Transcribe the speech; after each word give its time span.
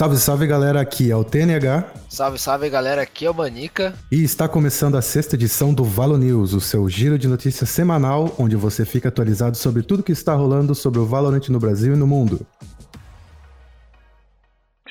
Salve, 0.00 0.16
salve 0.16 0.46
galera, 0.46 0.80
aqui 0.80 1.10
é 1.10 1.14
o 1.14 1.22
TNH. 1.22 1.92
Salve, 2.08 2.38
salve 2.38 2.70
galera, 2.70 3.02
aqui 3.02 3.26
é 3.26 3.30
o 3.30 3.34
Manica. 3.34 3.92
E 4.10 4.24
está 4.24 4.48
começando 4.48 4.94
a 4.94 5.02
sexta 5.02 5.36
edição 5.36 5.74
do 5.74 5.84
Valo 5.84 6.16
News, 6.16 6.54
o 6.54 6.60
seu 6.60 6.88
giro 6.88 7.18
de 7.18 7.28
notícias 7.28 7.68
semanal, 7.68 8.34
onde 8.38 8.56
você 8.56 8.86
fica 8.86 9.10
atualizado 9.10 9.58
sobre 9.58 9.82
tudo 9.82 10.02
que 10.02 10.10
está 10.10 10.34
rolando 10.34 10.74
sobre 10.74 11.00
o 11.00 11.04
Valorant 11.04 11.46
no 11.50 11.58
Brasil 11.58 11.92
e 11.92 11.98
no 11.98 12.06
mundo. 12.06 12.40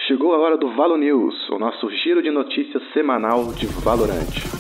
Chegou 0.08 0.32
a 0.36 0.38
hora 0.38 0.58
do 0.60 0.76
Valo 0.76 0.96
News, 0.96 1.34
o 1.50 1.58
nosso 1.58 1.90
giro 2.04 2.22
de 2.22 2.30
notícias 2.30 2.84
semanal 2.94 3.52
de 3.54 3.66
Valorant. 3.66 4.59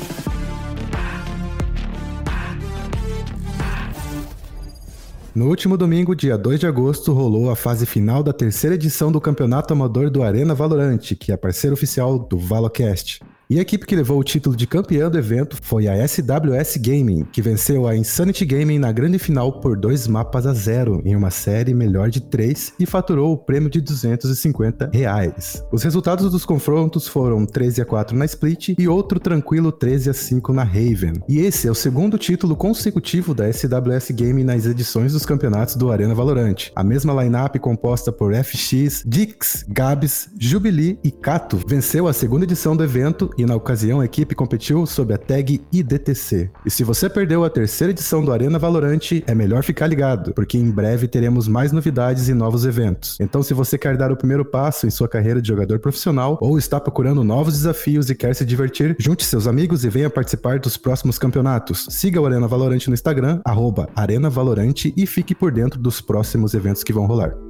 No 5.36 5.47
último 5.47 5.78
domingo, 5.78 6.15
dia 6.15 6.36
2 6.36 6.60
de 6.60 6.65
agosto, 6.65 7.14
rolou 7.14 7.51
a 7.51 7.56
fase 7.56 7.86
final 7.86 8.24
da 8.24 8.33
terceira 8.33 8.75
edição 8.75 9.11
do 9.11 9.21
Campeonato 9.21 9.71
Amador 9.71 10.10
do 10.10 10.24
Arena 10.24 10.56
Valorante, 10.56 11.15
que 11.15 11.32
é 11.32 11.37
parceiro 11.37 11.75
oficial 11.75 12.18
do 12.18 12.37
Valocast. 12.37 13.21
E 13.52 13.58
a 13.58 13.64
equipe 13.64 13.88
que 13.88 13.96
levou 13.96 14.20
o 14.20 14.24
título 14.24 14.56
de 14.56 14.68
campeã 14.68 15.10
do 15.10 15.18
evento 15.18 15.57
foi 15.64 15.88
a 15.88 16.07
SWS 16.07 16.78
Gaming, 16.78 17.24
que 17.24 17.42
venceu 17.42 17.88
a 17.88 17.98
Insanity 17.98 18.46
Gaming 18.46 18.78
na 18.78 18.92
grande 18.92 19.18
final 19.18 19.54
por 19.54 19.76
dois 19.76 20.07
mapas 20.07 20.46
a 20.46 20.54
zero, 20.54 21.02
em 21.04 21.16
uma 21.16 21.32
série 21.32 21.74
melhor 21.74 22.12
de 22.12 22.21
três, 22.21 22.71
e 22.80 22.86
faturou 22.86 23.34
o 23.34 23.38
prêmio 23.40 23.68
de 23.68 23.82
250 23.82 24.92
reais. 24.93 25.64
Os 25.71 25.82
resultados 25.82 26.30
dos 26.30 26.46
confrontos 26.46 27.07
foram 27.07 27.43
13 27.43 27.82
a 27.82 27.86
4 27.86 28.16
na 28.16 28.26
Split 28.26 28.76
e 28.78 28.88
outro 28.88 29.20
tranquilo 29.20 29.71
13 29.71 30.12
a 30.12 30.14
5 30.14 30.54
na 30.54 30.64
Raven. 30.64 31.14
E 31.28 31.40
esse 31.40 31.68
é 31.68 31.71
o 31.71 31.76
segundo 31.76 32.20
título 32.20 32.56
consecutivo 32.56 33.34
da 33.34 33.52
SWS 33.52 34.12
Gaming 34.12 34.44
nas 34.44 34.68
edições 34.68 35.14
dos 35.14 35.26
campeonatos 35.26 35.76
do 35.76 35.92
Arena 35.92 36.14
Valorant. 36.14 36.70
A 36.76 36.84
mesma 36.84 37.23
lineup 37.23 37.56
composta 37.56 38.12
por 38.12 38.32
FX, 38.32 39.02
Dix, 39.08 39.66
Gabs, 39.68 40.30
Jubilee 40.38 41.00
e 41.04 41.10
Kato 41.10 41.60
venceu 41.66 42.08
a 42.08 42.14
segunda 42.14 42.44
edição 42.44 42.78
do 42.78 42.84
evento 42.84 43.32
e 43.42 43.45
na 43.45 43.56
ocasião 43.56 44.02
a 44.02 44.06
equipe 44.06 44.36
competiu 44.36 44.86
sob 44.86 45.14
a 45.14 45.18
tag 45.18 45.62
IDTC. 45.72 46.50
E 46.66 46.70
se 46.70 46.84
você 46.84 47.09
perdeu 47.09 47.44
a 47.44 47.50
terceira 47.50 47.92
edição 47.92 48.23
do 48.23 48.32
Arena 48.32 48.59
Valorante, 48.59 49.23
é 49.28 49.34
melhor 49.34 49.64
ficar 49.64 49.88
ligado, 49.88 50.34
porque 50.34 50.58
em 50.58 50.70
breve 50.70 51.08
teremos 51.08 51.48
mais 51.48 51.72
novidades 51.72 52.28
e 52.28 52.34
novos 52.34 52.66
eventos. 52.66 53.17
Então, 53.20 53.42
se 53.42 53.54
você 53.54 53.78
quer 53.78 53.95
dar 53.95 54.12
o 54.12 54.17
primeiro 54.17 54.44
passo 54.44 54.86
em 54.86 54.90
sua 54.90 55.08
carreira 55.08 55.42
de 55.42 55.48
jogador 55.48 55.80
profissional 55.80 56.38
ou 56.42 56.58
está 56.58 56.80
procurando 56.80 57.23
novos 57.23 57.54
desafios 57.54 58.10
e 58.10 58.16
quer 58.16 58.36
se 58.36 58.45
divertir, 58.45 58.95
junte 59.00 59.23
seus 59.23 59.48
amigos 59.48 59.86
e 59.86 59.90
venha 59.90 60.10
participar 60.10 60.60
dos 60.60 60.78
próximos 60.78 61.17
campeonatos. 61.17 61.88
Siga 61.90 62.20
o 62.20 62.26
Arena 62.26 62.48
Valorante 62.48 62.90
no 62.90 62.94
Instagram, 62.94 63.42
arroba 63.45 63.90
Arena 63.95 64.30
Valorante 64.30 64.94
e 64.98 65.06
fique 65.06 65.34
por 65.34 65.52
dentro 65.52 65.80
dos 65.80 66.02
próximos 66.02 66.54
eventos 66.54 66.84
que 66.84 66.94
vão 66.94 67.06
rolar. 67.06 67.48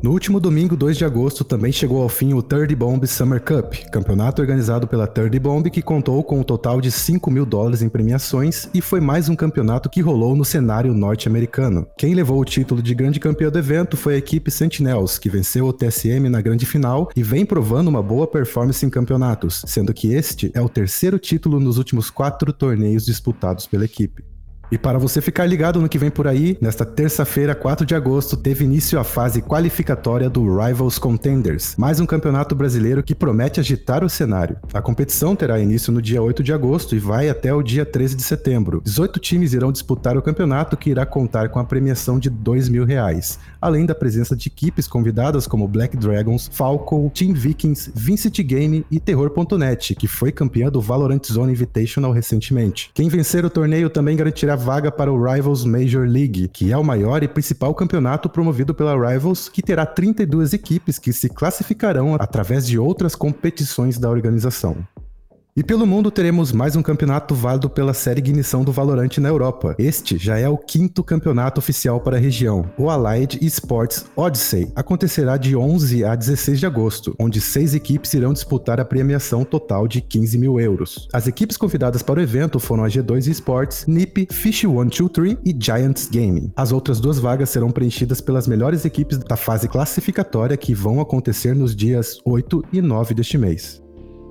No 0.00 0.12
último 0.12 0.38
domingo, 0.38 0.76
2 0.76 0.96
de 0.96 1.04
agosto, 1.04 1.42
também 1.42 1.72
chegou 1.72 2.00
ao 2.00 2.08
fim 2.08 2.32
o 2.32 2.40
Third 2.40 2.72
Bomb 2.76 3.04
Summer 3.04 3.42
Cup, 3.42 3.74
campeonato 3.90 4.40
organizado 4.40 4.86
pela 4.86 5.08
Third 5.08 5.36
Bomb 5.40 5.68
que 5.68 5.82
contou 5.82 6.22
com 6.22 6.38
um 6.38 6.44
total 6.44 6.80
de 6.80 6.88
5 6.92 7.28
mil 7.32 7.44
dólares 7.44 7.82
em 7.82 7.88
premiações 7.88 8.68
e 8.72 8.80
foi 8.80 9.00
mais 9.00 9.28
um 9.28 9.34
campeonato 9.34 9.90
que 9.90 10.00
rolou 10.00 10.36
no 10.36 10.44
cenário 10.44 10.94
norte-americano. 10.94 11.84
Quem 11.98 12.14
levou 12.14 12.40
o 12.40 12.44
título 12.44 12.80
de 12.80 12.94
grande 12.94 13.18
campeão 13.18 13.50
do 13.50 13.58
evento 13.58 13.96
foi 13.96 14.14
a 14.14 14.18
equipe 14.18 14.52
Sentinels, 14.52 15.18
que 15.18 15.28
venceu 15.28 15.66
o 15.66 15.72
TSM 15.72 16.28
na 16.30 16.40
grande 16.40 16.64
final 16.64 17.10
e 17.16 17.22
vem 17.24 17.44
provando 17.44 17.88
uma 17.88 18.02
boa 18.02 18.28
performance 18.28 18.86
em 18.86 18.90
campeonatos, 18.90 19.64
sendo 19.66 19.92
que 19.92 20.14
este 20.14 20.52
é 20.54 20.60
o 20.60 20.68
terceiro 20.68 21.18
título 21.18 21.58
nos 21.58 21.76
últimos 21.76 22.08
quatro 22.08 22.52
torneios 22.52 23.04
disputados 23.04 23.66
pela 23.66 23.84
equipe. 23.84 24.37
E 24.70 24.76
para 24.76 24.98
você 24.98 25.22
ficar 25.22 25.46
ligado 25.46 25.80
no 25.80 25.88
que 25.88 25.96
vem 25.96 26.10
por 26.10 26.26
aí, 26.26 26.58
nesta 26.60 26.84
terça-feira, 26.84 27.54
4 27.54 27.86
de 27.86 27.94
agosto, 27.94 28.36
teve 28.36 28.66
início 28.66 29.00
a 29.00 29.04
fase 29.04 29.40
qualificatória 29.40 30.28
do 30.28 30.42
Rivals 30.42 30.98
Contenders, 30.98 31.74
mais 31.78 32.00
um 32.00 32.04
campeonato 32.04 32.54
brasileiro 32.54 33.02
que 33.02 33.14
promete 33.14 33.60
agitar 33.60 34.04
o 34.04 34.10
cenário. 34.10 34.58
A 34.74 34.82
competição 34.82 35.34
terá 35.34 35.58
início 35.58 35.90
no 35.90 36.02
dia 36.02 36.22
8 36.22 36.42
de 36.42 36.52
agosto 36.52 36.94
e 36.94 36.98
vai 36.98 37.30
até 37.30 37.52
o 37.54 37.62
dia 37.62 37.86
13 37.86 38.14
de 38.14 38.22
setembro. 38.22 38.82
18 38.84 39.18
times 39.18 39.54
irão 39.54 39.72
disputar 39.72 40.18
o 40.18 40.22
campeonato 40.22 40.76
que 40.76 40.90
irá 40.90 41.06
contar 41.06 41.48
com 41.48 41.58
a 41.58 41.64
premiação 41.64 42.18
de 42.18 42.28
2 42.28 42.68
mil 42.68 42.84
reais, 42.84 43.38
além 43.62 43.86
da 43.86 43.94
presença 43.94 44.36
de 44.36 44.48
equipes 44.48 44.86
convidadas 44.86 45.46
como 45.46 45.66
Black 45.66 45.96
Dragons, 45.96 46.46
Falco, 46.52 47.10
Team 47.14 47.32
Vikings, 47.32 47.90
Vincent 47.94 48.38
Game 48.42 48.84
e 48.90 49.00
Terror.net, 49.00 49.94
que 49.94 50.06
foi 50.06 50.30
campeã 50.30 50.68
do 50.68 50.82
Valorant 50.82 51.24
Zone 51.24 51.52
Invitational 51.52 52.12
recentemente. 52.12 52.90
Quem 52.92 53.08
vencer 53.08 53.46
o 53.46 53.50
torneio 53.50 53.88
também 53.88 54.14
garantirá 54.14 54.57
vaga 54.58 54.92
para 54.92 55.10
o 55.10 55.22
Rivals 55.24 55.64
Major 55.64 56.06
League, 56.06 56.48
que 56.48 56.70
é 56.70 56.76
o 56.76 56.84
maior 56.84 57.22
e 57.22 57.28
principal 57.28 57.74
campeonato 57.74 58.28
promovido 58.28 58.74
pela 58.74 58.92
Rivals, 58.94 59.48
que 59.48 59.62
terá 59.62 59.86
32 59.86 60.52
equipes 60.52 60.98
que 60.98 61.12
se 61.12 61.30
classificarão 61.30 62.16
através 62.16 62.66
de 62.66 62.78
outras 62.78 63.14
competições 63.14 63.96
da 63.96 64.10
organização. 64.10 64.76
E 65.58 65.64
pelo 65.64 65.84
mundo 65.84 66.08
teremos 66.08 66.52
mais 66.52 66.76
um 66.76 66.82
campeonato 66.82 67.34
válido 67.34 67.68
pela 67.68 67.92
série 67.92 68.20
Ignição 68.20 68.62
do 68.62 68.70
Valorant 68.70 69.18
na 69.18 69.28
Europa. 69.28 69.74
Este 69.76 70.16
já 70.16 70.38
é 70.38 70.48
o 70.48 70.56
quinto 70.56 71.02
campeonato 71.02 71.58
oficial 71.58 72.00
para 72.00 72.16
a 72.16 72.20
região. 72.20 72.70
O 72.78 72.88
Allied 72.88 73.44
Esports 73.44 74.06
Odyssey 74.14 74.70
acontecerá 74.76 75.36
de 75.36 75.56
11 75.56 76.04
a 76.04 76.14
16 76.14 76.60
de 76.60 76.66
agosto, 76.66 77.12
onde 77.18 77.40
seis 77.40 77.74
equipes 77.74 78.14
irão 78.14 78.32
disputar 78.32 78.78
a 78.78 78.84
premiação 78.84 79.42
total 79.44 79.88
de 79.88 80.00
15 80.00 80.38
mil 80.38 80.60
euros. 80.60 81.08
As 81.12 81.26
equipes 81.26 81.56
convidadas 81.56 82.04
para 82.04 82.20
o 82.20 82.22
evento 82.22 82.60
foram 82.60 82.84
a 82.84 82.88
G2 82.88 83.26
Esports, 83.26 83.84
NiP, 83.88 84.28
Fish 84.30 84.60
123 84.60 85.38
e 85.44 85.56
Giants 85.60 86.08
Gaming. 86.08 86.52
As 86.54 86.70
outras 86.70 87.00
duas 87.00 87.18
vagas 87.18 87.50
serão 87.50 87.72
preenchidas 87.72 88.20
pelas 88.20 88.46
melhores 88.46 88.84
equipes 88.84 89.18
da 89.18 89.36
fase 89.36 89.66
classificatória 89.66 90.56
que 90.56 90.72
vão 90.72 91.00
acontecer 91.00 91.52
nos 91.52 91.74
dias 91.74 92.20
8 92.24 92.62
e 92.72 92.80
9 92.80 93.12
deste 93.12 93.36
mês. 93.36 93.87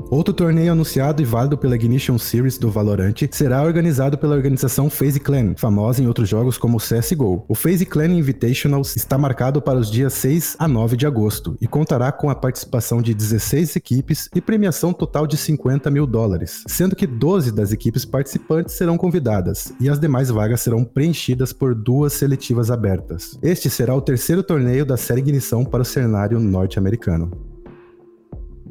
Outro 0.09 0.34
torneio 0.34 0.72
anunciado 0.72 1.22
e 1.22 1.25
válido 1.25 1.58
pela 1.58 1.75
Ignition 1.75 2.18
Series 2.18 2.58
do 2.58 2.72
Valorant 2.72 3.16
será 3.31 3.62
organizado 3.62 4.18
pela 4.18 4.35
organização 4.35 4.90
FaZe 4.90 5.19
Clan, 5.19 5.53
famosa 5.58 6.02
em 6.02 6.08
outros 6.08 6.30
jogos 6.30 6.58
como 6.58 6.78
CSGO. 6.78 7.44
O 7.47 7.53
FaZe 7.53 7.85
Clan 7.85 8.13
Invitational 8.13 8.81
está 8.81 9.18
marcado 9.18 9.62
para 9.62 9.78
os 9.78 9.91
dias 9.91 10.13
6 10.13 10.56
a 10.59 10.68
9 10.68 10.96
de 10.96 11.06
agosto 11.06 11.58
e 11.59 11.68
contará 11.68 12.12
com 12.12 12.30
a 12.30 12.35
participação 12.35 13.02
de 13.02 13.13
16 13.13 13.75
equipes 13.75 14.30
e 14.34 14.40
premiação 14.40 14.94
total 14.94 15.28
de 15.28 15.35
50 15.35 15.91
mil 15.91 16.08
dólares, 16.08 16.64
sendo 16.68 16.96
que 16.96 17.06
12 17.06 17.52
das 17.52 17.74
equipes 17.74 18.06
participantes 18.06 18.75
serão 18.75 18.97
convidadas 18.97 19.74
e 19.79 19.90
as 19.90 20.00
demais 20.00 20.29
vagas 20.29 20.62
serão 20.62 20.85
preenchidas 20.85 21.52
por 21.52 21.75
duas 21.75 22.14
seletivas 22.14 22.72
abertas. 22.72 23.38
Este 23.41 23.69
será 23.69 23.94
o 23.94 24.02
terceiro 24.02 24.41
torneio 24.41 24.85
da 24.85 24.96
série 24.96 25.19
Ignição 25.19 25.66
para 25.66 25.81
o 25.81 25.85
cenário 25.85 26.40
norte-americano. 26.40 27.56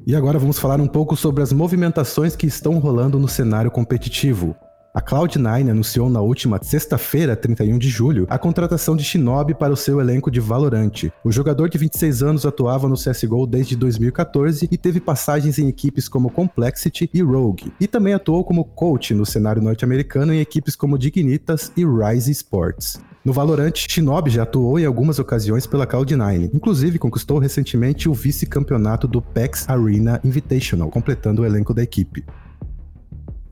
E 0.06 0.14
agora 0.14 0.38
vamos 0.38 0.56
falar 0.56 0.80
um 0.80 0.86
pouco 0.86 1.16
sobre 1.16 1.42
as 1.42 1.52
movimentações 1.52 2.36
que 2.36 2.46
estão 2.46 2.78
rolando 2.78 3.18
no 3.18 3.26
cenário 3.26 3.72
competitivo. 3.72 4.54
A 4.96 5.02
Cloud9 5.02 5.70
anunciou 5.70 6.08
na 6.08 6.22
última 6.22 6.58
sexta-feira, 6.62 7.36
31 7.36 7.76
de 7.76 7.90
julho, 7.90 8.26
a 8.30 8.38
contratação 8.38 8.96
de 8.96 9.04
Shinobi 9.04 9.52
para 9.52 9.74
o 9.74 9.76
seu 9.76 10.00
elenco 10.00 10.30
de 10.30 10.40
Valorant. 10.40 11.10
O 11.22 11.30
jogador 11.30 11.68
de 11.68 11.76
26 11.76 12.22
anos 12.22 12.46
atuava 12.46 12.88
no 12.88 12.94
CSGO 12.94 13.46
desde 13.46 13.76
2014 13.76 14.66
e 14.72 14.78
teve 14.78 14.98
passagens 14.98 15.58
em 15.58 15.68
equipes 15.68 16.08
como 16.08 16.30
Complexity 16.30 17.10
e 17.12 17.20
Rogue, 17.20 17.70
e 17.78 17.86
também 17.86 18.14
atuou 18.14 18.42
como 18.42 18.64
coach 18.64 19.12
no 19.12 19.26
cenário 19.26 19.60
norte-americano 19.60 20.32
em 20.32 20.40
equipes 20.40 20.74
como 20.74 20.96
Dignitas 20.96 21.70
e 21.76 21.84
Rise 21.84 22.32
Sports. 22.32 22.98
No 23.22 23.34
Valorant, 23.34 23.74
Shinobi 23.76 24.30
já 24.30 24.44
atuou 24.44 24.78
em 24.78 24.86
algumas 24.86 25.18
ocasiões 25.18 25.66
pela 25.66 25.86
Cloud9, 25.86 26.52
inclusive 26.54 26.98
conquistou 26.98 27.38
recentemente 27.38 28.08
o 28.08 28.14
vice-campeonato 28.14 29.06
do 29.06 29.20
PAX 29.20 29.68
Arena 29.68 30.18
Invitational, 30.24 30.88
completando 30.88 31.42
o 31.42 31.44
elenco 31.44 31.74
da 31.74 31.82
equipe. 31.82 32.24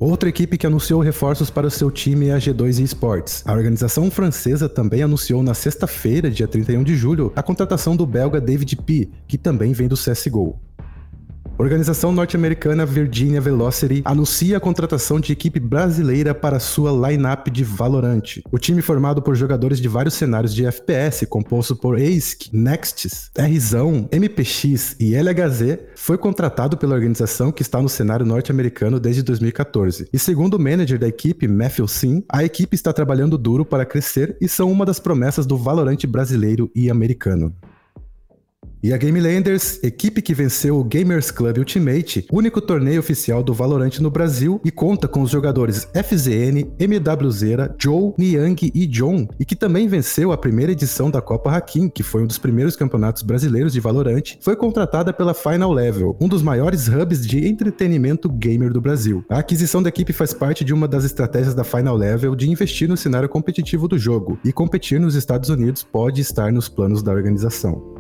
Outra 0.06 0.28
equipe 0.28 0.59
que 0.59 0.66
anunciou 0.66 1.00
reforços 1.00 1.49
para 1.49 1.70
seu 1.70 1.90
time 1.90 2.29
é 2.29 2.34
a 2.34 2.37
G2 2.37 2.79
Esports. 2.79 3.43
A 3.46 3.55
organização 3.55 4.11
francesa 4.11 4.69
também 4.69 5.02
anunciou 5.02 5.43
na 5.43 5.55
sexta-feira, 5.55 6.31
dia 6.31 6.46
31 6.46 6.84
de 6.84 6.94
julho, 6.94 7.32
a 7.34 7.43
contratação 7.43 7.96
do 7.96 8.05
belga 8.05 8.38
David 8.38 8.76
P, 8.76 9.08
que 9.26 9.38
também 9.38 9.73
vem 9.73 9.88
do 9.88 9.96
CSGO. 9.96 10.61
Organização 11.56 12.11
norte-americana 12.11 12.85
Virginia 12.85 13.41
Velocity 13.41 14.03
anuncia 14.05 14.56
a 14.56 14.61
contratação 14.61 15.21
de 15.21 15.33
equipe 15.33 15.61
brasileira 15.61 16.35
para 16.35 16.59
sua 16.59 16.91
lineup 16.91 17.47
de 17.49 17.62
Valorant. 17.62 18.41
O 18.51 18.59
time 18.59 18.83
formado 18.83 19.23
por 19.23 19.37
jogadores 19.37 19.79
de 19.79 19.87
vários 19.87 20.15
cenários 20.15 20.53
de 20.53 20.67
FPS, 20.67 21.25
composto 21.27 21.77
por 21.77 21.95
ASIC, 21.95 22.51
Nexts, 22.53 23.31
Rzão, 23.39 24.09
MPX 24.11 24.97
e 24.99 25.15
LHZ, 25.15 25.79
foi 25.95 26.19
contratado 26.19 26.77
pela 26.77 26.97
organização 26.97 27.53
que 27.53 27.62
está 27.62 27.81
no 27.81 27.89
cenário 27.89 28.27
norte-americano 28.27 28.99
desde 28.99 29.23
2014. 29.23 30.09
E 30.12 30.19
segundo 30.19 30.55
o 30.55 30.61
manager 30.61 30.99
da 30.99 31.06
equipe, 31.06 31.47
Matthew 31.47 31.87
Sim, 31.87 32.25
a 32.29 32.43
equipe 32.43 32.75
está 32.75 32.93
trabalhando 32.93 33.39
duro 33.39 33.65
para 33.65 33.87
crescer 33.87 34.37
e 34.41 34.49
são 34.49 34.73
uma 34.73 34.85
das 34.85 34.99
promessas 34.99 35.47
do 35.47 35.56
Valorant 35.56 36.05
brasileiro 36.05 36.69
e 36.75 36.91
americano. 36.91 37.55
E 38.84 38.92
a 38.92 38.98
Gamelanders, 38.98 39.82
equipe 39.82 40.20
que 40.20 40.34
venceu 40.34 40.78
o 40.78 40.84
Gamers 40.84 41.31
Club 41.31 41.56
Ultimate, 41.56 42.26
único 42.31 42.60
torneio 42.60 43.00
oficial 43.00 43.42
do 43.42 43.54
Valorant 43.54 43.98
no 43.98 44.10
Brasil, 44.10 44.60
e 44.62 44.70
conta 44.70 45.08
com 45.08 45.22
os 45.22 45.31
jogadores 45.31 45.88
FZN, 45.94 46.70
MWZera, 46.78 47.75
Joe, 47.78 48.12
Niang 48.19 48.70
e 48.75 48.86
John, 48.86 49.26
e 49.40 49.44
que 49.46 49.56
também 49.56 49.88
venceu 49.88 50.32
a 50.32 50.36
primeira 50.36 50.72
edição 50.72 51.10
da 51.10 51.22
Copa 51.22 51.50
Hakim, 51.50 51.88
que 51.88 52.02
foi 52.02 52.25
um 52.25 52.26
dos 52.26 52.36
primeiros 52.36 52.76
campeonatos 52.76 53.22
brasileiros 53.22 53.72
de 53.72 53.81
Valorant, 53.81 54.36
foi 54.38 54.54
contratada 54.54 55.14
pela 55.14 55.32
Final 55.32 55.72
Level, 55.72 56.14
um 56.20 56.28
dos 56.28 56.42
maiores 56.42 56.86
hubs 56.86 57.26
de 57.26 57.48
entretenimento 57.48 58.28
gamer 58.28 58.70
do 58.70 58.82
Brasil. 58.82 59.25
A 59.31 59.38
aquisição 59.38 59.82
da 59.82 59.88
equipe 59.88 60.12
faz 60.12 60.34
parte 60.34 60.62
de 60.62 60.75
uma 60.75 60.86
das 60.86 61.04
estratégias 61.04 61.54
da 61.54 61.64
Final 61.64 61.96
Level 61.96 62.36
de 62.36 62.50
investir 62.50 62.86
no 62.86 62.98
cenário 62.98 63.31
competitivo 63.31 63.88
do 63.88 63.96
jogo, 63.96 64.38
e 64.44 64.52
competir 64.52 65.00
nos 65.00 65.14
Estados 65.14 65.48
Unidos 65.48 65.82
pode 65.82 66.20
estar 66.20 66.52
nos 66.52 66.69
planos 66.69 67.02
da 67.02 67.12
organização. 67.12 67.94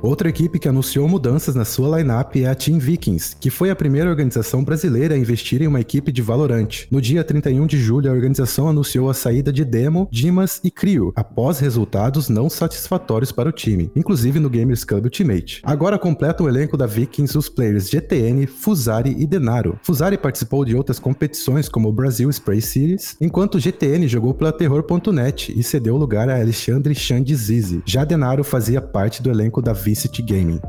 Outra 0.00 0.28
equipe 0.28 0.60
que 0.60 0.68
anunciou 0.68 1.08
mudanças 1.08 1.56
na 1.56 1.64
sua 1.64 1.98
lineup 1.98 2.36
é 2.36 2.46
a 2.46 2.54
Team 2.54 2.78
Vikings, 2.78 3.34
que 3.40 3.50
foi 3.50 3.68
a 3.68 3.76
primeira 3.76 4.08
organização 4.08 4.62
brasileira 4.62 5.14
a 5.14 5.18
investir 5.18 5.60
em 5.60 5.66
uma 5.66 5.80
equipe 5.80 6.12
de 6.12 6.22
Valorant. 6.22 6.86
No 6.88 7.00
dia 7.00 7.24
31 7.24 7.66
de 7.66 7.78
julho, 7.78 8.08
a 8.08 8.14
organização 8.14 8.68
anunciou 8.68 9.10
a 9.10 9.14
saída 9.14 9.52
de 9.52 9.64
Demo, 9.64 10.08
Dimas 10.10 10.60
e 10.62 10.70
Crio, 10.70 11.12
após 11.16 11.58
resultados 11.58 12.28
não 12.28 12.48
satisfatórios 12.48 13.32
para 13.32 13.48
o 13.48 13.52
time, 13.52 13.90
inclusive 13.96 14.38
no 14.38 14.48
Gamers 14.48 14.84
Club 14.84 15.04
Ultimate. 15.04 15.60
Agora 15.64 15.98
completa 15.98 16.44
o 16.44 16.48
elenco 16.48 16.76
da 16.76 16.86
Vikings 16.86 17.36
os 17.36 17.48
players 17.48 17.90
GTN, 17.90 18.46
Fusari 18.46 19.16
e 19.18 19.26
Denaro. 19.26 19.80
Fusari 19.82 20.16
participou 20.16 20.64
de 20.64 20.76
outras 20.76 21.00
competições 21.00 21.68
como 21.68 21.88
o 21.88 21.92
Brasil 21.92 22.30
Spray 22.30 22.60
Series, 22.60 23.16
enquanto 23.20 23.58
GTN 23.58 24.06
jogou 24.06 24.32
pela 24.32 24.52
Terror.net 24.52 25.52
e 25.58 25.62
cedeu 25.64 25.96
lugar 25.96 26.28
a 26.28 26.40
Alexandre 26.40 26.94
Zizi. 26.94 27.82
Já 27.84 28.04
Denaro 28.04 28.44
fazia 28.44 28.80
parte 28.80 29.20
do 29.20 29.30
elenco 29.30 29.60
da 29.60 29.72
Visit 29.88 30.20
Gaming. 30.20 30.60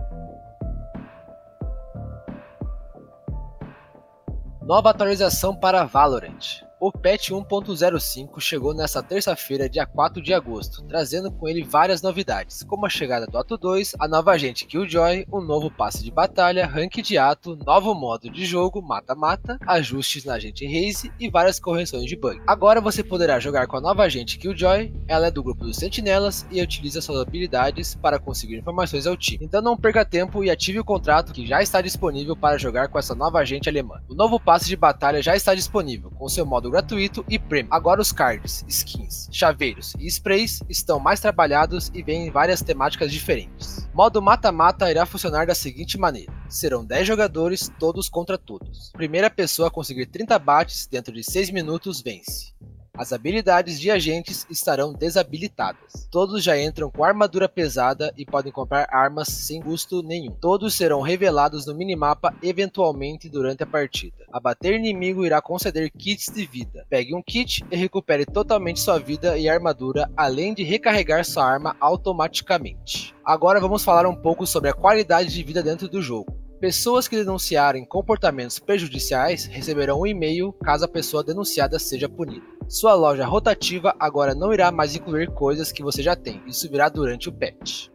Nova 4.62 4.92
atualização 4.92 5.54
para 5.54 5.83
Valorant. 5.83 6.63
O 6.81 6.93
patch 6.93 7.31
1.05 7.31 8.39
chegou 8.39 8.73
nesta 8.73 9.03
terça-feira, 9.03 9.67
dia 9.69 9.85
4 9.85 10.23
de 10.23 10.33
agosto, 10.33 10.81
trazendo 10.87 11.29
com 11.29 11.45
ele 11.45 11.61
várias 11.61 12.01
novidades, 12.01 12.63
como 12.63 12.85
a 12.85 12.89
chegada 12.89 13.27
do 13.27 13.37
Ato 13.37 13.57
2, 13.57 13.95
a 13.99 14.07
nova 14.07 14.31
agente 14.31 14.65
Killjoy, 14.65 15.25
um 15.29 15.41
novo 15.41 15.69
passe 15.69 16.01
de 16.01 16.09
batalha, 16.09 16.65
rank 16.65 17.01
de 17.01 17.17
ato, 17.17 17.57
novo 17.65 17.93
modo 17.93 18.29
de 18.29 18.45
jogo, 18.45 18.81
mata-mata, 18.81 19.59
ajustes 19.67 20.23
na 20.23 20.35
agente 20.35 20.65
Raze 20.65 21.11
e 21.19 21.29
várias 21.29 21.59
correções 21.59 22.05
de 22.05 22.15
bug. 22.15 22.41
Agora 22.47 22.79
você 22.79 23.03
poderá 23.03 23.41
jogar 23.41 23.67
com 23.67 23.75
a 23.75 23.81
nova 23.81 24.03
agente 24.03 24.37
Killjoy, 24.37 24.93
ela 25.05 25.27
é 25.27 25.31
do 25.31 25.43
grupo 25.43 25.65
dos 25.65 25.75
Sentinelas 25.75 26.47
e 26.49 26.61
utiliza 26.61 27.01
suas 27.01 27.19
habilidades 27.19 27.93
para 27.93 28.19
conseguir 28.19 28.57
informações 28.57 29.05
ao 29.05 29.17
time. 29.17 29.43
Então 29.43 29.61
não 29.61 29.75
perca 29.75 30.05
tempo 30.05 30.45
e 30.45 30.49
ative 30.49 30.79
o 30.79 30.85
contrato 30.85 31.33
que 31.33 31.45
já 31.45 31.61
está 31.61 31.81
disponível 31.81 32.37
para 32.37 32.57
jogar 32.57 32.87
com 32.87 32.97
essa 32.97 33.13
nova 33.13 33.39
agente 33.39 33.67
alemã. 33.67 33.99
O 34.07 34.15
novo 34.15 34.39
passe 34.39 34.69
de 34.69 34.77
batalha 34.77 35.21
já 35.21 35.35
está 35.35 35.53
disponível, 35.53 36.09
com 36.11 36.29
seu 36.29 36.45
modo 36.45 36.69
gratuito 36.71 37.25
e 37.30 37.38
premium. 37.38 37.74
Agora 37.74 38.01
os 38.01 38.12
cards, 38.12 38.63
skins, 38.68 39.27
chaveiros 39.31 39.94
e 40.00 40.07
sprays 40.07 40.62
estão 40.69 41.00
mais 41.00 41.19
trabalhados 41.19 41.92
e 41.94 42.01
vêm 42.01 42.27
em 42.27 42.31
várias 42.31 42.62
temáticas 42.62 43.12
diferentes. 43.12 43.88
Modo 43.94 44.21
mata-mata 44.21 44.89
irá 44.89 45.06
funcionar 45.06 45.48
da 45.48 45.56
seguinte 45.56 45.98
maneira: 45.98 46.31
serão 46.48 46.86
10 46.86 47.07
jogadores, 47.07 47.71
todos 47.80 48.10
contra 48.10 48.38
todos. 48.38 48.92
Primeira 48.92 49.30
pessoa 49.30 49.68
a 49.68 49.71
conseguir 49.71 50.06
30 50.06 50.38
bates 50.39 50.88
dentro 50.88 51.13
de 51.13 51.24
6 51.24 51.51
minutos 51.51 52.01
vence. 52.01 52.54
As 52.99 53.13
habilidades 53.13 53.79
de 53.79 53.89
agentes 53.89 54.45
estarão 54.49 54.91
desabilitadas. 54.91 56.05
Todos 56.11 56.43
já 56.43 56.61
entram 56.61 56.91
com 56.91 57.01
armadura 57.01 57.47
pesada 57.47 58.13
e 58.17 58.25
podem 58.25 58.51
comprar 58.51 58.89
armas 58.91 59.29
sem 59.29 59.61
custo 59.61 60.03
nenhum. 60.03 60.31
Todos 60.33 60.73
serão 60.73 60.99
revelados 60.99 61.65
no 61.65 61.73
minimapa 61.73 62.35
eventualmente 62.43 63.29
durante 63.29 63.63
a 63.63 63.65
partida. 63.65 64.25
Abater 64.33 64.73
inimigo 64.73 65.25
irá 65.25 65.41
conceder 65.41 65.89
kits 65.89 66.25
de 66.25 66.45
vida. 66.45 66.85
Pegue 66.89 67.15
um 67.15 67.23
kit 67.23 67.63
e 67.71 67.75
recupere 67.77 68.25
totalmente 68.25 68.81
sua 68.81 68.99
vida 68.99 69.37
e 69.37 69.47
armadura, 69.47 70.11
além 70.17 70.53
de 70.53 70.63
recarregar 70.63 71.23
sua 71.23 71.45
arma 71.45 71.77
automaticamente. 71.79 73.15
Agora 73.23 73.61
vamos 73.61 73.81
falar 73.81 74.05
um 74.05 74.15
pouco 74.15 74.45
sobre 74.45 74.71
a 74.71 74.73
qualidade 74.73 75.33
de 75.33 75.41
vida 75.41 75.63
dentro 75.63 75.87
do 75.87 76.01
jogo. 76.01 76.37
Pessoas 76.59 77.07
que 77.07 77.15
denunciarem 77.15 77.85
comportamentos 77.85 78.59
prejudiciais 78.59 79.45
receberão 79.45 80.01
um 80.01 80.05
e-mail 80.05 80.51
caso 80.51 80.83
a 80.83 80.89
pessoa 80.89 81.23
denunciada 81.23 81.79
seja 81.79 82.09
punida. 82.09 82.58
Sua 82.69 82.94
loja 82.94 83.25
rotativa 83.25 83.95
agora 84.00 84.36
não 84.36 84.54
irá 84.54 84.71
mais 84.71 84.95
incluir 84.95 85.31
coisas 85.31 85.71
que 85.71 85.81
você 85.81 86.04
já 86.04 86.16
tem, 86.16 86.39
isso 86.45 86.69
virá 86.69 86.88
durante 86.88 87.27
o 87.27 87.31
patch. 87.33 87.88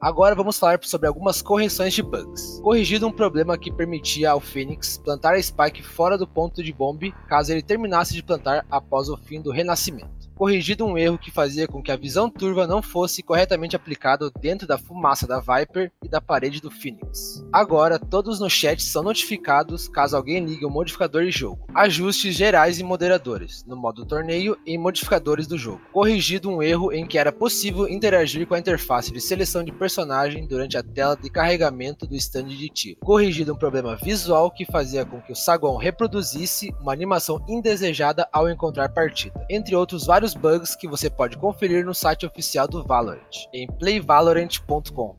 Agora 0.00 0.34
vamos 0.34 0.58
falar 0.58 0.80
sobre 0.82 1.06
algumas 1.06 1.40
correções 1.40 1.94
de 1.94 2.02
bugs. 2.02 2.58
Corrigido 2.60 3.06
um 3.06 3.12
problema 3.12 3.56
que 3.56 3.70
permitia 3.70 4.32
ao 4.32 4.40
Phoenix 4.40 4.98
plantar 4.98 5.34
a 5.34 5.40
Spike 5.40 5.84
fora 5.84 6.18
do 6.18 6.26
ponto 6.26 6.60
de 6.60 6.72
bombe 6.72 7.14
caso 7.28 7.52
ele 7.52 7.62
terminasse 7.62 8.12
de 8.12 8.20
plantar 8.24 8.66
após 8.68 9.08
o 9.08 9.16
fim 9.16 9.40
do 9.40 9.52
renascimento 9.52 10.19
corrigido 10.40 10.86
um 10.86 10.96
erro 10.96 11.18
que 11.18 11.30
fazia 11.30 11.68
com 11.68 11.82
que 11.82 11.92
a 11.92 11.96
visão 11.96 12.30
turva 12.30 12.66
não 12.66 12.80
fosse 12.80 13.22
corretamente 13.22 13.76
aplicada 13.76 14.30
dentro 14.40 14.66
da 14.66 14.78
fumaça 14.78 15.26
da 15.26 15.38
Viper 15.38 15.92
e 16.02 16.08
da 16.08 16.18
parede 16.18 16.62
do 16.62 16.70
Phoenix. 16.70 17.44
Agora, 17.52 17.98
todos 17.98 18.40
no 18.40 18.48
chat 18.48 18.82
são 18.82 19.02
notificados 19.02 19.86
caso 19.86 20.16
alguém 20.16 20.42
ligue 20.42 20.64
o 20.64 20.70
modificador 20.70 21.26
de 21.26 21.30
jogo. 21.30 21.66
Ajustes 21.74 22.34
gerais 22.34 22.80
e 22.80 22.82
moderadores, 22.82 23.62
no 23.66 23.76
modo 23.76 24.06
torneio 24.06 24.56
e 24.64 24.78
modificadores 24.78 25.46
do 25.46 25.58
jogo. 25.58 25.82
Corrigido 25.92 26.48
um 26.48 26.62
erro 26.62 26.90
em 26.90 27.06
que 27.06 27.18
era 27.18 27.30
possível 27.30 27.86
interagir 27.86 28.46
com 28.46 28.54
a 28.54 28.58
interface 28.58 29.12
de 29.12 29.20
seleção 29.20 29.62
de 29.62 29.72
personagem 29.72 30.46
durante 30.46 30.74
a 30.78 30.82
tela 30.82 31.18
de 31.18 31.28
carregamento 31.28 32.06
do 32.06 32.16
stand 32.16 32.44
de 32.44 32.70
tiro. 32.70 33.00
Corrigido 33.00 33.52
um 33.52 33.58
problema 33.58 33.94
visual 33.94 34.50
que 34.50 34.64
fazia 34.64 35.04
com 35.04 35.20
que 35.20 35.32
o 35.32 35.36
saguão 35.36 35.76
reproduzisse 35.76 36.74
uma 36.80 36.94
animação 36.94 37.44
indesejada 37.46 38.26
ao 38.32 38.48
encontrar 38.48 38.88
partida. 38.88 39.46
Entre 39.50 39.76
outros 39.76 40.06
vários 40.06 40.29
vários 40.30 40.34
bugs 40.34 40.76
que 40.76 40.88
você 40.88 41.08
pode 41.08 41.36
conferir 41.36 41.84
no 41.84 41.94
site 41.94 42.26
oficial 42.26 42.68
do 42.68 42.82
Valorant, 42.84 43.46
em 43.52 43.66
playvalorant.com 43.66 45.16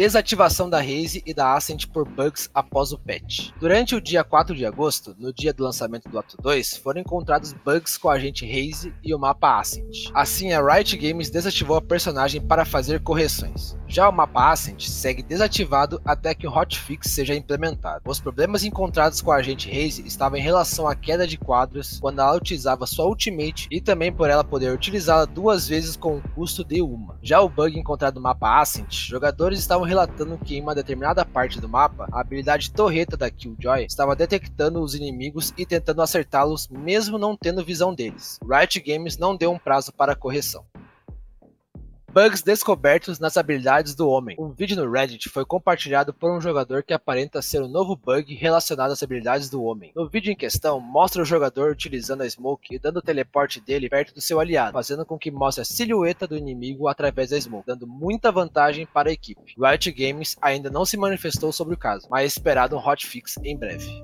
desativação 0.00 0.70
da 0.70 0.80
Raze 0.80 1.22
e 1.26 1.34
da 1.34 1.54
Ascent 1.54 1.86
por 1.88 2.08
bugs 2.08 2.48
após 2.54 2.90
o 2.90 2.98
patch. 2.98 3.50
Durante 3.60 3.94
o 3.94 4.00
dia 4.00 4.24
4 4.24 4.56
de 4.56 4.64
agosto, 4.64 5.14
no 5.18 5.30
dia 5.30 5.52
do 5.52 5.62
lançamento 5.62 6.08
do 6.08 6.18
Ato 6.18 6.38
2, 6.40 6.78
foram 6.78 7.02
encontrados 7.02 7.52
bugs 7.52 7.98
com 7.98 8.08
a 8.08 8.14
agente 8.14 8.46
Raze 8.46 8.94
e 9.04 9.14
o 9.14 9.18
mapa 9.18 9.60
Ascent. 9.60 10.10
Assim, 10.14 10.54
a 10.54 10.62
Riot 10.62 10.96
Games 10.96 11.28
desativou 11.28 11.76
a 11.76 11.82
personagem 11.82 12.40
para 12.40 12.64
fazer 12.64 13.02
correções. 13.02 13.76
Já 13.86 14.08
o 14.08 14.12
mapa 14.12 14.50
Ascent 14.52 14.88
segue 14.88 15.22
desativado 15.22 16.00
até 16.02 16.34
que 16.34 16.46
o 16.46 16.50
hotfix 16.50 17.10
seja 17.10 17.34
implementado. 17.34 18.00
Os 18.06 18.20
problemas 18.20 18.64
encontrados 18.64 19.20
com 19.20 19.30
a 19.30 19.36
agente 19.36 19.68
Raze 19.68 20.06
estavam 20.06 20.38
em 20.38 20.42
relação 20.42 20.88
à 20.88 20.94
queda 20.94 21.26
de 21.26 21.36
quadros 21.36 21.98
quando 22.00 22.20
ela 22.20 22.36
utilizava 22.36 22.86
sua 22.86 23.04
ultimate 23.04 23.68
e 23.70 23.82
também 23.82 24.10
por 24.10 24.30
ela 24.30 24.44
poder 24.44 24.72
utilizá-la 24.72 25.26
duas 25.26 25.68
vezes 25.68 25.94
com 25.94 26.16
o 26.16 26.22
custo 26.30 26.64
de 26.64 26.80
uma. 26.80 27.18
Já 27.20 27.42
o 27.42 27.50
bug 27.50 27.78
encontrado 27.78 28.14
no 28.14 28.22
mapa 28.22 28.62
Ascent, 28.62 29.08
jogadores 29.08 29.58
estavam 29.58 29.89
relatando 29.90 30.38
que 30.38 30.56
em 30.56 30.62
uma 30.62 30.72
determinada 30.72 31.24
parte 31.24 31.60
do 31.60 31.68
mapa, 31.68 32.06
a 32.12 32.20
habilidade 32.20 32.70
torreta 32.70 33.16
da 33.16 33.28
Killjoy 33.28 33.86
estava 33.86 34.14
detectando 34.14 34.80
os 34.80 34.94
inimigos 34.94 35.52
e 35.58 35.66
tentando 35.66 36.00
acertá-los 36.00 36.68
mesmo 36.68 37.18
não 37.18 37.36
tendo 37.36 37.64
visão 37.64 37.92
deles. 37.92 38.38
Riot 38.48 38.80
Games 38.80 39.18
não 39.18 39.36
deu 39.36 39.50
um 39.50 39.58
prazo 39.58 39.92
para 39.92 40.14
correção. 40.14 40.64
Bugs 42.12 42.42
descobertos 42.42 43.20
nas 43.20 43.36
habilidades 43.36 43.94
do 43.94 44.08
homem. 44.08 44.34
Um 44.36 44.50
vídeo 44.50 44.76
no 44.76 44.90
Reddit 44.90 45.28
foi 45.28 45.44
compartilhado 45.44 46.12
por 46.12 46.36
um 46.36 46.40
jogador 46.40 46.82
que 46.82 46.92
aparenta 46.92 47.40
ser 47.40 47.62
um 47.62 47.68
novo 47.68 47.94
bug 47.94 48.34
relacionado 48.34 48.90
às 48.90 49.00
habilidades 49.00 49.48
do 49.48 49.62
homem. 49.62 49.92
No 49.94 50.08
vídeo 50.08 50.32
em 50.32 50.36
questão, 50.36 50.80
mostra 50.80 51.22
o 51.22 51.24
jogador 51.24 51.70
utilizando 51.70 52.22
a 52.22 52.28
smoke 52.28 52.74
e 52.74 52.80
dando 52.80 52.96
o 52.96 53.02
teleporte 53.02 53.60
dele 53.60 53.88
perto 53.88 54.12
do 54.12 54.20
seu 54.20 54.40
aliado, 54.40 54.72
fazendo 54.72 55.06
com 55.06 55.16
que 55.16 55.30
mostre 55.30 55.62
a 55.62 55.64
silhueta 55.64 56.26
do 56.26 56.36
inimigo 56.36 56.88
através 56.88 57.30
da 57.30 57.40
smoke, 57.40 57.68
dando 57.68 57.86
muita 57.86 58.32
vantagem 58.32 58.86
para 58.86 59.08
a 59.08 59.12
equipe. 59.12 59.54
Riot 59.56 59.92
Games 59.92 60.36
ainda 60.42 60.68
não 60.68 60.84
se 60.84 60.96
manifestou 60.96 61.52
sobre 61.52 61.74
o 61.74 61.78
caso, 61.78 62.08
mas 62.10 62.24
é 62.24 62.26
esperado 62.26 62.74
um 62.74 62.80
hotfix 62.80 63.36
em 63.44 63.56
breve. 63.56 64.02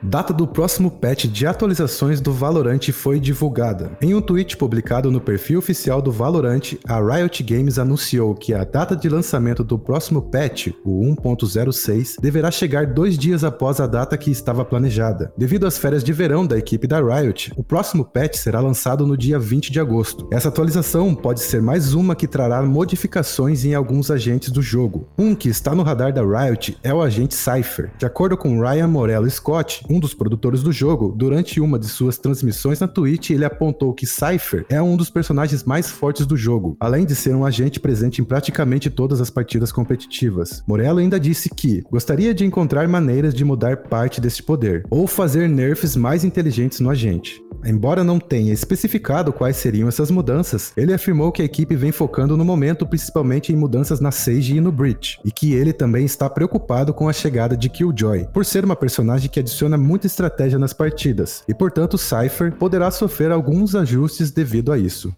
Data 0.00 0.32
do 0.32 0.46
próximo 0.46 0.92
patch 0.92 1.24
de 1.24 1.44
atualizações 1.44 2.20
do 2.20 2.32
Valorant 2.32 2.80
foi 2.92 3.18
divulgada. 3.18 3.90
Em 4.00 4.14
um 4.14 4.20
tweet 4.20 4.56
publicado 4.56 5.10
no 5.10 5.20
perfil 5.20 5.58
oficial 5.58 6.00
do 6.00 6.12
Valorant, 6.12 6.76
a 6.86 7.00
Riot 7.00 7.42
Games 7.42 7.80
anunciou 7.80 8.32
que 8.32 8.54
a 8.54 8.62
data 8.62 8.94
de 8.94 9.08
lançamento 9.08 9.64
do 9.64 9.76
próximo 9.76 10.22
patch, 10.22 10.68
o 10.84 11.02
1.06, 11.16 12.14
deverá 12.20 12.48
chegar 12.48 12.86
dois 12.86 13.18
dias 13.18 13.42
após 13.42 13.80
a 13.80 13.88
data 13.88 14.16
que 14.16 14.30
estava 14.30 14.64
planejada. 14.64 15.32
Devido 15.36 15.66
às 15.66 15.76
férias 15.76 16.04
de 16.04 16.12
verão 16.12 16.46
da 16.46 16.56
equipe 16.56 16.86
da 16.86 17.00
Riot, 17.00 17.52
o 17.56 17.64
próximo 17.64 18.04
patch 18.04 18.36
será 18.36 18.60
lançado 18.60 19.04
no 19.04 19.16
dia 19.16 19.38
20 19.38 19.72
de 19.72 19.80
agosto. 19.80 20.28
Essa 20.30 20.48
atualização 20.48 21.12
pode 21.12 21.40
ser 21.40 21.60
mais 21.60 21.92
uma 21.92 22.14
que 22.14 22.28
trará 22.28 22.62
modificações 22.62 23.64
em 23.64 23.74
alguns 23.74 24.12
agentes 24.12 24.52
do 24.52 24.62
jogo. 24.62 25.08
Um 25.18 25.34
que 25.34 25.48
está 25.48 25.74
no 25.74 25.82
radar 25.82 26.12
da 26.12 26.22
Riot 26.22 26.78
é 26.84 26.94
o 26.94 27.02
agente 27.02 27.34
Cypher. 27.34 27.90
De 27.98 28.06
acordo 28.06 28.36
com 28.36 28.60
Ryan 28.60 28.86
Morello 28.86 29.28
Scott, 29.28 29.87
um 29.88 29.98
dos 29.98 30.14
produtores 30.14 30.62
do 30.62 30.72
jogo, 30.72 31.14
durante 31.16 31.60
uma 31.60 31.78
de 31.78 31.86
suas 31.86 32.18
transmissões 32.18 32.80
na 32.80 32.88
Twitch, 32.88 33.30
ele 33.30 33.44
apontou 33.44 33.92
que 33.94 34.06
Cypher 34.06 34.66
é 34.68 34.80
um 34.80 34.96
dos 34.96 35.10
personagens 35.10 35.64
mais 35.64 35.90
fortes 35.90 36.26
do 36.26 36.36
jogo, 36.36 36.76
além 36.78 37.04
de 37.06 37.14
ser 37.14 37.34
um 37.34 37.44
agente 37.44 37.80
presente 37.80 38.20
em 38.20 38.24
praticamente 38.24 38.90
todas 38.90 39.20
as 39.20 39.30
partidas 39.30 39.72
competitivas. 39.72 40.62
Morello 40.66 40.98
ainda 40.98 41.18
disse 41.18 41.48
que 41.48 41.82
gostaria 41.90 42.34
de 42.34 42.44
encontrar 42.44 42.86
maneiras 42.88 43.34
de 43.34 43.44
mudar 43.44 43.78
parte 43.78 44.20
deste 44.20 44.42
poder, 44.42 44.84
ou 44.90 45.06
fazer 45.06 45.48
nerfs 45.48 45.96
mais 45.96 46.24
inteligentes 46.24 46.80
no 46.80 46.90
agente. 46.90 47.42
Embora 47.64 48.04
não 48.04 48.20
tenha 48.20 48.52
especificado 48.52 49.32
quais 49.32 49.56
seriam 49.56 49.88
essas 49.88 50.10
mudanças, 50.10 50.72
ele 50.76 50.94
afirmou 50.94 51.32
que 51.32 51.42
a 51.42 51.44
equipe 51.44 51.74
vem 51.74 51.90
focando 51.90 52.36
no 52.36 52.44
momento 52.44 52.86
principalmente 52.86 53.52
em 53.52 53.56
mudanças 53.56 54.00
na 54.00 54.10
Sage 54.10 54.56
e 54.56 54.60
no 54.60 54.70
Breach, 54.70 55.18
e 55.24 55.32
que 55.32 55.54
ele 55.54 55.72
também 55.72 56.04
está 56.04 56.30
preocupado 56.30 56.94
com 56.94 57.08
a 57.08 57.12
chegada 57.12 57.56
de 57.56 57.68
Killjoy, 57.68 58.28
por 58.32 58.44
ser 58.44 58.64
uma 58.64 58.76
personagem 58.76 59.28
que 59.28 59.40
adiciona 59.40 59.76
muita 59.76 60.06
estratégia 60.06 60.58
nas 60.58 60.72
partidas, 60.72 61.42
e 61.48 61.54
portanto 61.54 61.98
Cypher 61.98 62.52
poderá 62.52 62.90
sofrer 62.90 63.32
alguns 63.32 63.74
ajustes 63.74 64.30
devido 64.30 64.72
a 64.72 64.78
isso. 64.78 65.14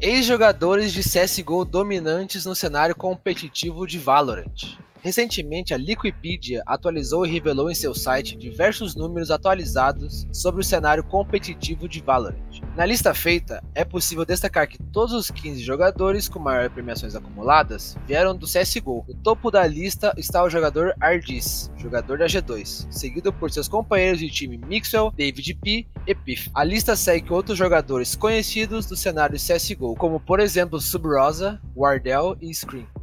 Ex-jogadores 0.00 0.92
de 0.92 1.00
CSGO 1.00 1.64
dominantes 1.64 2.44
no 2.44 2.54
cenário 2.54 2.94
competitivo 2.94 3.86
de 3.86 3.98
Valorant. 3.98 4.76
Recentemente, 5.06 5.72
a 5.72 5.76
Liquipedia 5.76 6.64
atualizou 6.66 7.24
e 7.24 7.30
revelou 7.30 7.70
em 7.70 7.76
seu 7.76 7.94
site 7.94 8.36
diversos 8.36 8.96
números 8.96 9.30
atualizados 9.30 10.26
sobre 10.32 10.62
o 10.62 10.64
cenário 10.64 11.04
competitivo 11.04 11.88
de 11.88 12.02
Valorant. 12.02 12.60
Na 12.74 12.84
lista 12.84 13.14
feita, 13.14 13.62
é 13.72 13.84
possível 13.84 14.24
destacar 14.24 14.66
que 14.66 14.82
todos 14.82 15.14
os 15.14 15.30
15 15.30 15.62
jogadores 15.62 16.28
com 16.28 16.40
maiores 16.40 16.72
premiações 16.72 17.14
acumuladas 17.14 17.96
vieram 18.04 18.36
do 18.36 18.48
CSGO. 18.48 19.04
No 19.06 19.14
topo 19.14 19.48
da 19.48 19.64
lista 19.64 20.12
está 20.16 20.42
o 20.42 20.50
jogador 20.50 20.92
Ardis, 21.00 21.70
jogador 21.76 22.18
da 22.18 22.26
G2, 22.26 22.88
seguido 22.90 23.32
por 23.32 23.52
seus 23.52 23.68
companheiros 23.68 24.18
de 24.18 24.28
time 24.28 24.58
Mixwell, 24.58 25.12
David 25.16 25.54
P 25.62 25.86
e 26.04 26.14
Piff. 26.16 26.50
A 26.52 26.64
lista 26.64 26.96
segue 26.96 27.32
outros 27.32 27.56
jogadores 27.56 28.16
conhecidos 28.16 28.86
do 28.86 28.96
cenário 28.96 29.38
CSGO, 29.38 29.94
como 29.94 30.18
por 30.18 30.40
exemplo 30.40 30.80
Subrosa, 30.80 31.60
Wardell 31.76 32.36
e 32.40 32.52
Scream. 32.52 32.95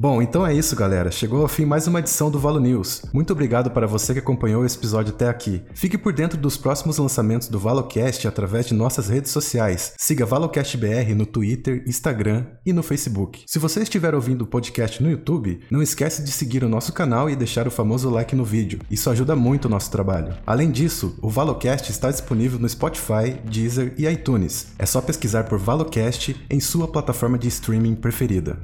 Bom, 0.00 0.22
então 0.22 0.46
é 0.46 0.54
isso, 0.54 0.74
galera. 0.74 1.10
Chegou 1.10 1.42
ao 1.42 1.48
fim 1.48 1.66
mais 1.66 1.86
uma 1.86 1.98
edição 1.98 2.30
do 2.30 2.38
Valo 2.38 2.58
News. 2.58 3.02
Muito 3.12 3.34
obrigado 3.34 3.70
para 3.70 3.86
você 3.86 4.14
que 4.14 4.18
acompanhou 4.18 4.64
esse 4.64 4.78
episódio 4.78 5.12
até 5.12 5.28
aqui. 5.28 5.62
Fique 5.74 5.98
por 5.98 6.14
dentro 6.14 6.38
dos 6.38 6.56
próximos 6.56 6.96
lançamentos 6.96 7.48
do 7.48 7.58
Valocast 7.58 8.26
através 8.26 8.64
de 8.64 8.72
nossas 8.72 9.10
redes 9.10 9.30
sociais. 9.30 9.92
Siga 9.98 10.24
ValoCastBR 10.24 11.14
no 11.14 11.26
Twitter, 11.26 11.84
Instagram 11.86 12.46
e 12.64 12.72
no 12.72 12.82
Facebook. 12.82 13.42
Se 13.46 13.58
você 13.58 13.82
estiver 13.82 14.14
ouvindo 14.14 14.40
o 14.40 14.46
podcast 14.46 15.02
no 15.02 15.10
YouTube, 15.10 15.60
não 15.70 15.82
esquece 15.82 16.24
de 16.24 16.32
seguir 16.32 16.64
o 16.64 16.68
nosso 16.70 16.94
canal 16.94 17.28
e 17.28 17.36
deixar 17.36 17.68
o 17.68 17.70
famoso 17.70 18.08
like 18.08 18.34
no 18.34 18.42
vídeo. 18.42 18.78
Isso 18.90 19.10
ajuda 19.10 19.36
muito 19.36 19.66
o 19.66 19.68
nosso 19.68 19.90
trabalho. 19.90 20.34
Além 20.46 20.70
disso, 20.70 21.14
o 21.20 21.28
Valocast 21.28 21.90
está 21.90 22.10
disponível 22.10 22.58
no 22.58 22.70
Spotify, 22.70 23.38
Deezer 23.44 23.92
e 23.98 24.06
iTunes. 24.06 24.68
É 24.78 24.86
só 24.86 25.02
pesquisar 25.02 25.44
por 25.44 25.58
Valocast 25.58 26.34
em 26.48 26.58
sua 26.58 26.88
plataforma 26.88 27.38
de 27.38 27.48
streaming 27.48 27.96
preferida. 27.96 28.58